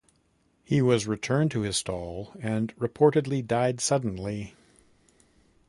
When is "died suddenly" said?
3.45-4.55